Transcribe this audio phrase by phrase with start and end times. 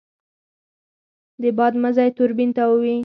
[1.41, 2.95] د باد مزی توربین تاووي.